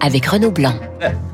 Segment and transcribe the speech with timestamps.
[0.00, 0.74] avec Renaud Blanc.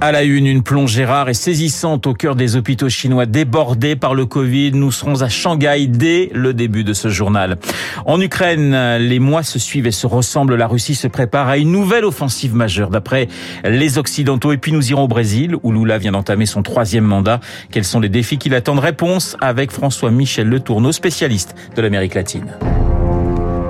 [0.01, 4.15] À la une, une plongée rare et saisissante au cœur des hôpitaux chinois débordés par
[4.15, 4.73] le Covid.
[4.73, 7.57] Nous serons à Shanghai dès le début de ce journal.
[8.05, 10.55] En Ukraine, les mois se suivent et se ressemblent.
[10.57, 13.29] La Russie se prépare à une nouvelle offensive majeure d'après
[13.65, 14.53] les Occidentaux.
[14.53, 17.41] Et puis nous irons au Brésil où Lula vient d'entamer son troisième mandat.
[17.71, 18.81] Quels sont les défis qui l'attendent?
[18.81, 22.57] Réponse avec François-Michel Le Tourneau, spécialiste de l'Amérique latine.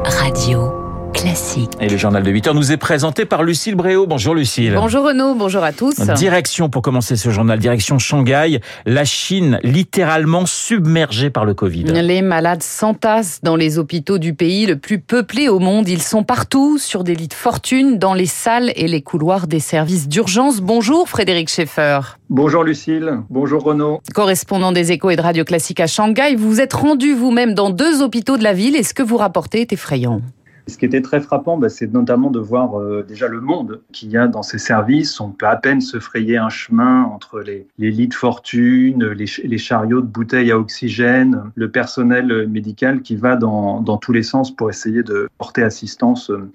[0.04, 0.83] Radio.
[1.14, 1.70] Classique.
[1.80, 4.06] Et le journal de 8 heures nous est présenté par Lucille Bréau.
[4.06, 4.74] Bonjour Lucille.
[4.74, 5.94] Bonjour Renaud, bonjour à tous.
[5.98, 11.84] Direction pour commencer ce journal, direction Shanghai, la Chine littéralement submergée par le Covid.
[11.84, 15.88] Les malades s'entassent dans les hôpitaux du pays le plus peuplé au monde.
[15.88, 19.60] Ils sont partout, sur des lits de fortune, dans les salles et les couloirs des
[19.60, 20.60] services d'urgence.
[20.60, 22.00] Bonjour Frédéric Schaeffer.
[22.28, 24.00] Bonjour Lucille, bonjour Renaud.
[24.14, 28.02] Correspondant des échos et de Radio Classique à Shanghai, vous êtes rendu vous-même dans deux
[28.02, 30.20] hôpitaux de la ville et ce que vous rapportez est effrayant?
[30.66, 34.10] Ce qui était très frappant, bah, c'est notamment de voir euh, déjà le monde qu'il
[34.10, 35.20] y a dans ces services.
[35.20, 40.00] On peut à peine se frayer un chemin entre les, lits de fortune, les, chariots
[40.00, 45.02] de bouteilles à oxygène, le personnel médical qui va dans, tous les sens pour essayer
[45.02, 46.50] de porter assistance euh,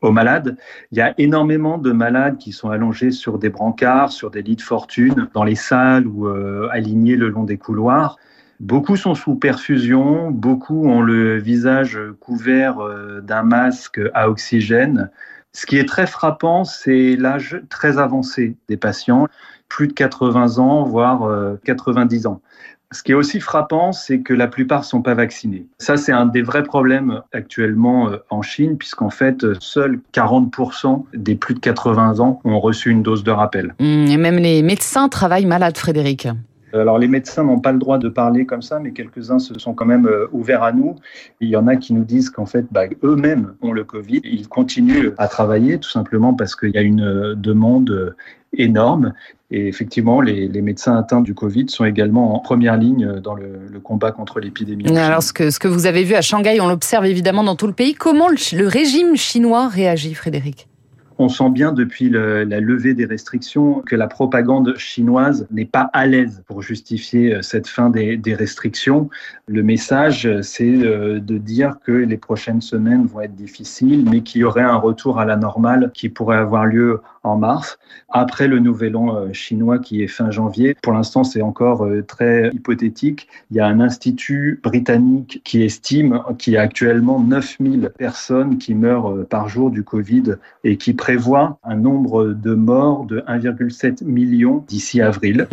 [0.00, 0.56] aux malades.
[0.90, 4.56] Il y a énormément de malades qui sont allongés sur des brancards, sur des lits
[4.56, 8.18] de fortune, dans les salles ou euh, alignés le long des couloirs.
[8.62, 15.10] Beaucoup sont sous perfusion, beaucoup ont le visage couvert euh, d'un masque à oxygène.
[15.52, 19.26] Ce qui est très frappant, c'est l'âge très avancé des patients,
[19.68, 21.28] plus de 80 ans, voire
[21.64, 22.40] 90 euh, ans.
[22.92, 25.66] Ce qui est aussi frappant, c'est que la plupart sont pas vaccinés.
[25.78, 31.34] Ça, c'est un des vrais problèmes actuellement euh, en Chine, puisqu'en fait, seuls 40% des
[31.34, 33.74] plus de 80 ans ont reçu une dose de rappel.
[33.80, 36.28] Mmh, et même les médecins travaillent malades, Frédéric.
[36.72, 39.74] Alors les médecins n'ont pas le droit de parler comme ça, mais quelques-uns se sont
[39.74, 40.96] quand même euh, ouverts à nous.
[41.40, 44.20] Il y en a qui nous disent qu'en fait, bah, eux-mêmes ont le Covid.
[44.24, 48.16] Ils continuent à travailler tout simplement parce qu'il y a une euh, demande euh,
[48.56, 49.12] énorme.
[49.50, 54.10] Et effectivement, les, médecins atteints du Covid sont également en première ligne dans le, combat
[54.10, 54.86] contre l'épidémie.
[54.96, 57.66] Alors, ce que, ce que vous avez vu à Shanghai, on l'observe évidemment dans tout
[57.66, 57.92] le pays.
[57.92, 60.68] Comment le régime chinois réagit, Frédéric?
[61.22, 66.06] On sent bien depuis la levée des restrictions que la propagande chinoise n'est pas à
[66.06, 69.10] l'aise pour justifier euh, cette fin des, restrictions.
[69.46, 74.40] Le message, c'est euh, de dire que les prochaines semaines vont être difficiles, mais qu'il
[74.40, 77.78] y aurait un retour à la normale qui pourrait avoir lieu en mars,
[78.08, 80.76] après le nouvel an euh, chinois qui est fin janvier.
[80.82, 83.28] Pour l'instant, c'est encore très hypothétique.
[83.50, 88.74] Il y a un institut britannique qui estime qu'il y a actuellement 9000 personnes qui
[88.74, 90.34] meurent par jour du Covid
[90.64, 95.46] et qui prévoit un nombre de morts de 1,7 million d'ici avril.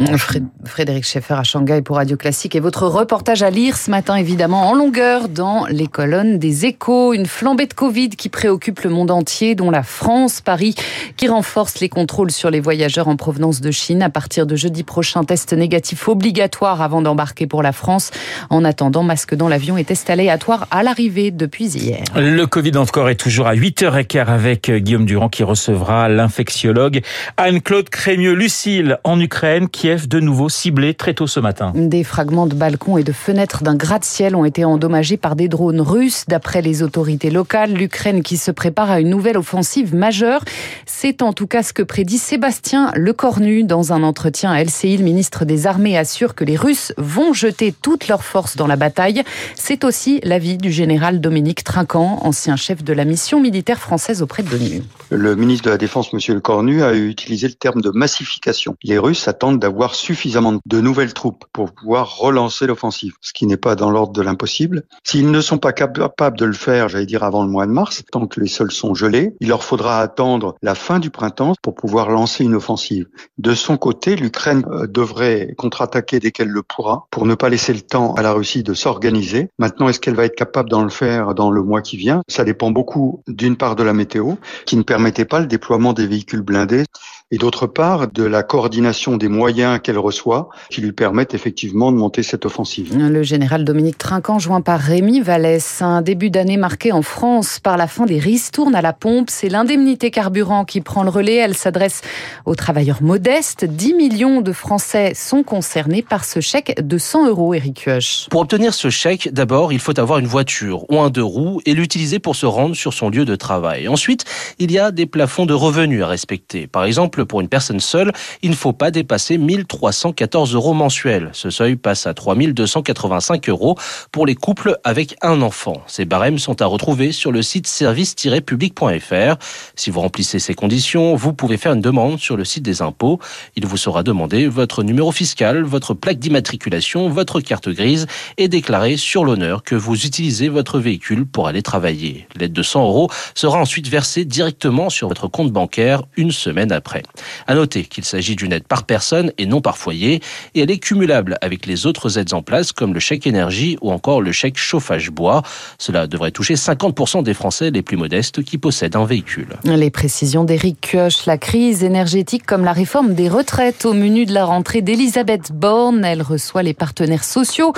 [0.66, 4.70] Frédéric Schaeffer à Shanghai pour Radio Classique et votre reportage à lire ce matin évidemment
[4.70, 7.14] en longueur dans les colonnes des échos.
[7.14, 10.76] Une flambée de Covid qui préoccupe le monde entier dont la France, Paris
[11.18, 14.84] qui renforce les contrôles sur les voyageurs en provenance de Chine à partir de jeudi
[14.84, 15.24] prochain.
[15.26, 18.12] Test négatif obligatoire avant d'embarquer pour la France.
[18.50, 22.04] En attendant, masque dans l'avion et test aléatoire à l'arrivée depuis hier.
[22.16, 27.02] Le Covid encore est toujours à 8h15 avec Guillaume Durand qui recevra l'infectiologue
[27.36, 29.68] Anne-Claude Crémieux-Lucille en Ukraine.
[29.68, 31.74] Kiev de nouveau ciblé très tôt ce matin.
[31.76, 35.82] Des fragments de balcons et de fenêtres d'un gratte-ciel ont été endommagés par des drones
[35.82, 36.24] russes.
[36.30, 40.44] D'après les autorités locales, l'Ukraine qui se prépare à une nouvelle offensive majeure.
[40.86, 44.98] C'est en tout cas ce que prédit Sébastien Lecornu dans un entretien à LCI.
[44.98, 48.76] Le ministre des Armées assure que les Russes vont jeter toutes leurs forces dans la
[48.76, 49.24] bataille.
[49.56, 54.44] C'est aussi l'avis du général Dominique Trinquant, ancien chef de la mission militaire française auprès
[54.44, 56.20] de l'ONU le ministre de la Défense, M.
[56.30, 58.76] Le Cornu, a utilisé le terme de massification.
[58.84, 63.58] Les Russes attendent d'avoir suffisamment de nouvelles troupes pour pouvoir relancer l'offensive, ce qui n'est
[63.58, 64.84] pas dans l'ordre de l'impossible.
[65.04, 68.04] S'ils ne sont pas capables de le faire, j'allais dire avant le mois de mars,
[68.12, 71.76] tant que les sols sont gelés, il leur faudra attendre la fin du printemps pour
[71.76, 73.08] pouvoir lancer une offensive.
[73.38, 77.74] De son côté, l'Ukraine euh, devrait contre-attaquer dès qu'elle le pourra pour ne pas laisser
[77.74, 79.50] le temps à la Russie de s'organiser.
[79.58, 82.22] Maintenant, est-ce qu'elle va être capable d'en le faire dans le mois qui vient?
[82.28, 84.36] Ça dépend beaucoup d'une part de la météo,
[84.66, 86.84] qui ne permet permettait pas le déploiement des véhicules blindés
[87.32, 91.98] et d'autre part de la coordination des moyens qu'elle reçoit qui lui permettent effectivement de
[91.98, 92.98] monter cette offensive.
[92.98, 97.78] Le général Dominique Trinquant, joint par Rémi Vallès, un début d'année marqué en France par
[97.78, 99.30] la fin des ristournes à la pompe.
[99.30, 102.02] C'est l'indemnité carburant qui prend le relais Elle s'adresse
[102.46, 103.66] aux travailleurs modestes.
[103.66, 108.28] 10 millions de Français sont concernés par ce chèque de 100 euros, Eric Kioch.
[108.30, 111.74] Pour obtenir ce chèque, d'abord, il faut avoir une voiture ou un deux roues et
[111.74, 113.88] l'utiliser pour se rendre sur son lieu de travail.
[113.88, 114.26] Ensuite,
[114.60, 116.68] il y a des plafonds de revenus à respecter.
[116.68, 118.12] Par exemple, pour une personne seule,
[118.42, 121.30] il ne faut pas dépasser 1314 euros mensuels.
[121.34, 123.78] Ce seuil passe à 3285 euros
[124.12, 125.82] pour les couples avec un enfant.
[125.88, 129.36] Ces barèmes sont à retrouver sur le site service-public.fr.
[129.76, 133.20] Si vous remplissez ces conditions, vous pouvez faire une demande sur le site des impôts.
[133.56, 138.08] Il vous sera demandé votre numéro fiscal, votre plaque d'immatriculation, votre carte grise
[138.38, 142.28] et déclarer sur l'honneur que vous utilisez votre véhicule pour aller travailler.
[142.38, 147.04] L'aide de 100 euros sera ensuite versée directement sur votre compte bancaire une semaine après.
[147.48, 150.22] À noter qu'il s'agit d'une aide par personne et non par foyer
[150.56, 153.92] et elle est cumulable avec les autres aides en place comme le chèque énergie ou
[153.92, 155.44] encore le chèque chauffage bois.
[155.78, 159.58] Cela devrait toucher 50% des Français les plus modestes qui possèdent un véhicule.
[159.66, 160.80] Les précisions d'Éric
[161.26, 166.06] La crise énergétique comme la réforme des retraites au menu de la rentrée d'Elisabeth Borne.
[166.06, 167.74] Elle reçoit les partenaires sociaux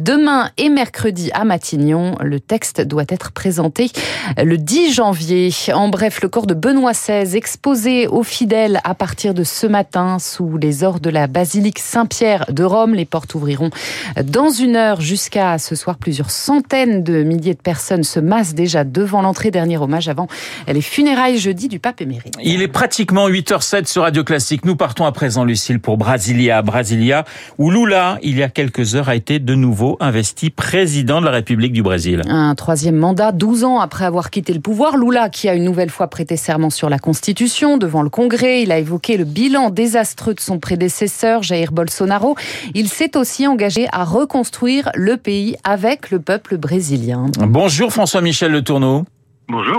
[0.00, 2.16] demain et mercredi à Matignon.
[2.22, 3.90] Le texte doit être présenté
[4.42, 5.50] le 10 janvier.
[5.74, 10.18] En bref, le corps de Benoît XVI exposé aux fidèles à partir de ce matin
[10.18, 12.94] sous les ors de la basilique Saint-Pierre de Rome.
[12.94, 13.70] Les portes ouvriront
[14.24, 15.98] dans une heure jusqu'à ce soir.
[15.98, 19.50] Plusieurs centaines de milliers de personnes se massent déjà devant l'entrée.
[19.50, 20.28] Dernier hommage avant
[20.66, 22.34] les funérailles jeudi du pape émérite.
[22.60, 24.66] Il est pratiquement 8h07 sur Radio Classique.
[24.66, 26.60] Nous partons à présent, Lucille, pour Brasilia.
[26.60, 27.24] Brasilia,
[27.56, 31.30] où Lula, il y a quelques heures, a été de nouveau investi président de la
[31.30, 32.20] République du Brésil.
[32.28, 34.98] Un troisième mandat, 12 ans après avoir quitté le pouvoir.
[34.98, 38.60] Lula, qui a une nouvelle fois prêté serment sur la Constitution devant le Congrès.
[38.60, 42.36] Il a évoqué le bilan désastreux de son prédécesseur, Jair Bolsonaro.
[42.74, 47.24] Il s'est aussi engagé à reconstruire le pays avec le peuple brésilien.
[47.38, 49.06] Bonjour François-Michel Le Tourneau.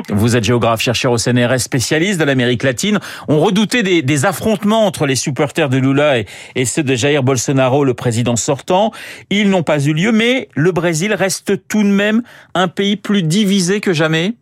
[0.10, 3.00] Vous êtes géographe, chercheur au CNRS, spécialiste de l'Amérique latine.
[3.28, 6.20] On redoutait des, affrontements entre les supporters de Lula
[6.56, 8.92] et, ceux de Jair Bolsonaro, le président sortant.
[9.30, 12.22] Ils n'ont pas eu lieu, mais le Brésil reste tout de même
[12.54, 14.36] un pays plus divisé que jamais.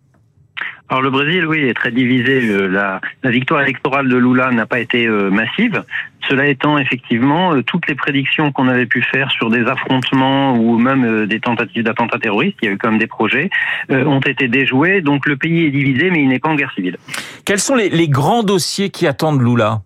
[0.90, 2.42] Alors le Brésil, oui, est très divisé.
[2.68, 5.84] La, la victoire électorale de Lula n'a pas été euh, massive.
[6.28, 10.80] Cela étant, effectivement, euh, toutes les prédictions qu'on avait pu faire sur des affrontements ou
[10.80, 13.52] même euh, des tentatives d'attentats terroristes, il y a eu quand même des projets,
[13.90, 15.02] ont été déjoués.
[15.02, 16.98] Donc le pays est divisé, mais il n'est pas en guerre civile.
[17.46, 19.82] Quels sont les, les grands dossiers qui attendent Lula?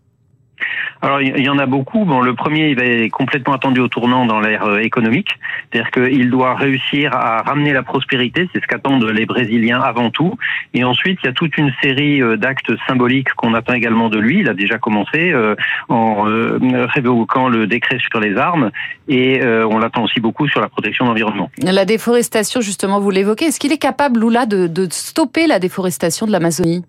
[1.03, 2.05] Alors il y en a beaucoup.
[2.05, 5.38] Bon, le premier, il être complètement attendu au tournant dans l'ère économique,
[5.71, 10.35] c'est-à-dire qu'il doit réussir à ramener la prospérité, c'est ce qu'attendent les Brésiliens avant tout.
[10.73, 14.39] Et ensuite, il y a toute une série d'actes symboliques qu'on attend également de lui.
[14.39, 15.55] Il a déjà commencé euh,
[15.89, 16.57] en euh,
[16.88, 18.71] révoquant le décret sur les armes,
[19.07, 21.50] et euh, on l'attend aussi beaucoup sur la protection de l'environnement.
[21.61, 23.45] La déforestation, justement, vous l'évoquez.
[23.45, 26.83] Est-ce qu'il est capable, Lula, de, de stopper la déforestation de l'Amazonie?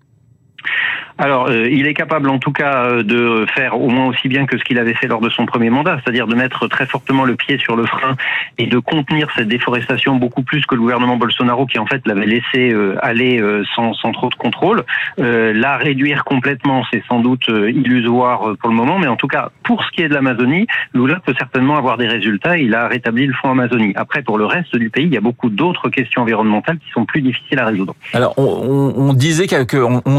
[1.17, 4.45] Alors, euh, il est capable en tout cas euh, de faire au moins aussi bien
[4.45, 7.23] que ce qu'il avait fait lors de son premier mandat, c'est-à-dire de mettre très fortement
[7.23, 8.15] le pied sur le frein
[8.57, 12.25] et de contenir cette déforestation beaucoup plus que le gouvernement Bolsonaro qui en fait l'avait
[12.25, 13.41] laissé euh, aller
[13.75, 14.83] sans, trop de contrôle.
[15.17, 19.83] la réduire complètement, c'est sans doute illusoire pour le moment, mais en tout cas, pour
[19.83, 22.57] ce qui est de l'Amazonie, Lula peut certainement avoir des résultats.
[22.57, 23.93] Il a rétabli le fonds Amazonie.
[23.95, 27.05] Après, pour le reste du pays, il y a beaucoup d'autres questions environnementales qui sont
[27.05, 27.95] plus difficiles à résoudre.
[28.13, 29.47] Alors, on, disait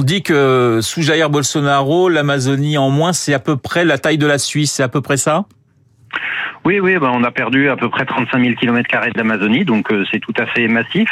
[0.07, 0.35] dit que
[0.83, 4.73] sous Jair Bolsonaro, l'Amazonie en moins, c'est à peu près la taille de la Suisse,
[4.73, 5.45] c'est à peu près ça?
[6.67, 10.05] Oui, oui, ben on a perdu à peu près 35 000 km d'Amazonie, donc euh,
[10.11, 11.09] c'est tout à fait massif.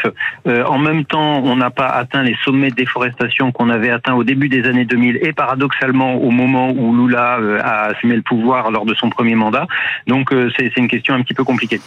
[0.49, 4.15] Euh, en même temps, on n'a pas atteint les sommets de déforestation qu'on avait atteints
[4.15, 8.23] au début des années 2000 et paradoxalement au moment où Lula euh, a assumé le
[8.23, 9.69] pouvoir lors de son premier mandat.
[10.09, 11.81] Donc euh, c'est une question un petit peu compliquée.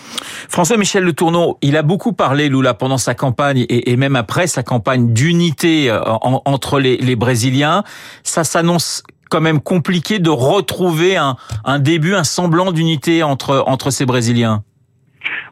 [0.48, 4.48] François-Michel Le Tourneau, il a beaucoup parlé, Lula, pendant sa campagne et, et même après
[4.48, 7.84] sa campagne d'unité entre les, les Brésiliens.
[8.24, 14.06] Ça s'annonce quand même compliqué de retrouver un, début, un semblant d'unité entre, entre ces
[14.06, 14.64] Brésiliens.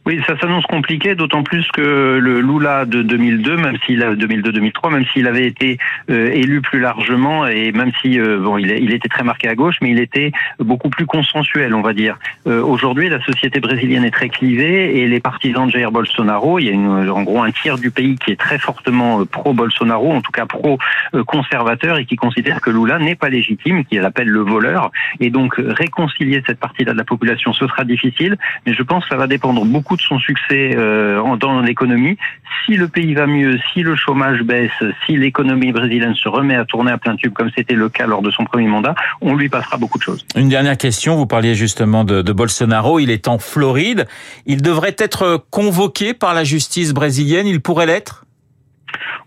[0.05, 4.93] Oui, ça s'annonce compliqué, d'autant plus que le Lula de 2002, même s'il a 2002-2003,
[4.93, 5.79] même s'il avait été
[6.11, 9.55] euh, élu plus largement et même si euh, bon, il, il, était très marqué à
[9.55, 12.19] gauche, mais il était beaucoup plus consensuel, on va dire.
[12.45, 16.65] Euh, Aujourd'hui, la société brésilienne est très clivée et les partisans de Jair Bolsonaro, il
[16.65, 20.11] y a une, en gros un tiers du pays qui est très fortement euh, pro-Bolsonaro,
[20.11, 24.41] en tout cas pro-conservateur et qui considère que Lula n'est pas légitime, qu'il appelle le
[24.41, 24.91] voleur.
[25.19, 29.09] Et donc réconcilier cette partie-là de la population, ce sera difficile, mais je pense que
[29.09, 32.17] ça va dépendre beaucoup de son succès euh, dans l'économie.
[32.65, 34.71] Si le pays va mieux, si le chômage baisse,
[35.05, 38.21] si l'économie brésilienne se remet à tourner à plein tube comme c'était le cas lors
[38.21, 40.25] de son premier mandat, on lui passera beaucoup de choses.
[40.35, 44.07] Une dernière question, vous parliez justement de, de Bolsonaro, il est en Floride,
[44.45, 48.24] il devrait être convoqué par la justice brésilienne, il pourrait l'être?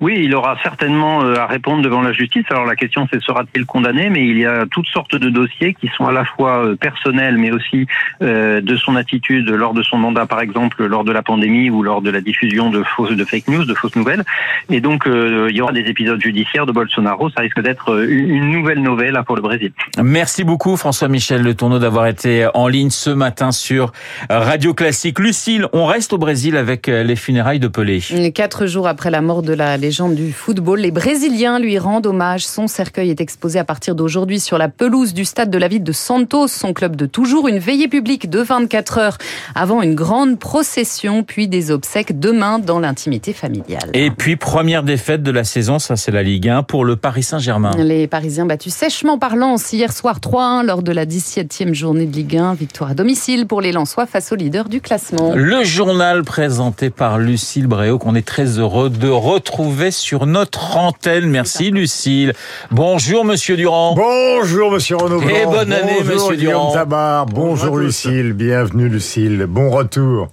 [0.00, 2.44] Oui, il aura certainement à répondre devant la justice.
[2.50, 4.10] Alors la question c'est sera-t-il condamné?
[4.10, 7.50] Mais il y a toutes sortes de dossiers qui sont à la fois personnels mais
[7.50, 7.86] aussi
[8.20, 12.02] de son attitude lors de son mandat par exemple lors de la pandémie ou lors
[12.02, 14.24] de la diffusion de fausses de fake news, de fausses nouvelles.
[14.70, 17.30] Et donc il y aura des épisodes judiciaires de Bolsonaro.
[17.30, 19.72] Ça risque d'être une nouvelle nouvelle pour le Brésil.
[20.02, 23.92] Merci beaucoup François-Michel Le Tourneau d'avoir été en ligne ce matin sur
[24.30, 25.18] Radio Classique.
[25.18, 28.00] Lucille, on reste au Brésil avec les funérailles de Pelé.
[28.34, 32.46] Quatre jours après la mort de la légende du football, les Brésiliens lui rendent hommage.
[32.46, 35.82] Son cercueil est exposé à partir d'aujourd'hui sur la pelouse du stade de la ville
[35.82, 37.48] de Santos, son club de toujours.
[37.48, 39.18] Une veillée publique de 24 heures
[39.56, 43.90] avant une grande procession, puis des obsèques demain dans l'intimité familiale.
[43.94, 47.24] Et puis, première défaite de la saison, ça c'est la Ligue 1 pour le Paris
[47.24, 47.72] Saint-Germain.
[47.76, 52.14] Les Parisiens battus sèchement par Lens hier soir 3-1 lors de la 17e journée de
[52.14, 52.54] Ligue 1.
[52.54, 55.32] Victoire à domicile pour les Lensois face au leader du classement.
[55.34, 59.47] Le journal présenté par Lucille Bréau qu'on est très heureux de retrouver
[59.90, 61.26] sur notre antenne.
[61.26, 62.32] Merci Lucille.
[62.70, 63.94] Bonjour Monsieur Durand.
[63.94, 65.20] Bonjour Monsieur Renaud.
[65.22, 66.72] Et bonne année Bonjour, Monsieur Durand.
[66.72, 67.26] Tabar.
[67.26, 68.34] Bonjour, Lucille.
[68.34, 69.46] Bienvenue Lucille.
[69.48, 70.28] Bon retour.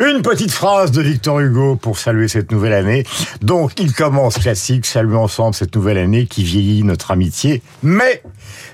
[0.00, 3.04] Une petite phrase de Victor Hugo pour saluer cette nouvelle année.
[3.42, 8.22] Donc il commence classique, saluer ensemble cette nouvelle année qui vieillit notre amitié, mais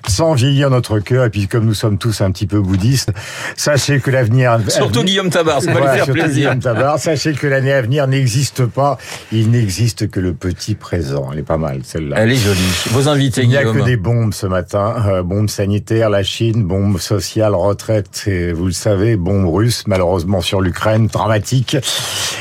[0.09, 1.25] sans vieillir notre cœur.
[1.25, 3.12] Et puis comme nous sommes tous un petit peu bouddhistes,
[3.57, 4.59] sachez que l'avenir...
[4.69, 6.28] Surtout Guillaume Tabar, ça va lui faire plaisir.
[6.50, 8.99] Guillaume Tabar, sachez que l'année à venir n'existe pas.
[9.33, 11.31] Il n'existe que le petit présent.
[11.33, 12.16] Elle est pas mal celle-là.
[12.19, 12.61] Elle est jolie.
[12.90, 13.78] Vos invités, Il n'y a Guillaume.
[13.78, 14.95] que des bombes ce matin.
[15.07, 20.40] Euh, bombes sanitaires, la Chine, bombes sociales, retraite, et vous le savez, bombes russes, malheureusement
[20.40, 21.76] sur l'Ukraine, dramatique.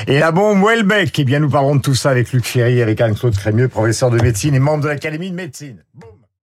[0.08, 1.18] Et la bombe Welbeck.
[1.20, 4.22] Eh bien, nous parlerons de tout ça avec Luc Ferry, avec Anne-Claude Crémieux, professeur de
[4.22, 5.78] médecine et membre de l'Académie de médecine.